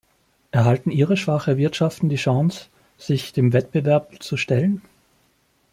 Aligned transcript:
Erhalten 0.49 0.89
ihre 0.89 1.15
schwachen 1.15 1.57
Wirtschaften 1.57 2.09
die 2.09 2.15
Chance, 2.15 2.69
sich 2.97 3.33
dem 3.33 3.53
Wettbewerb 3.53 4.15
zu 4.23 4.35
stellen? 4.35 4.81